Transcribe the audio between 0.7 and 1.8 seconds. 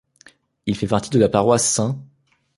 fait partie de la Paroisse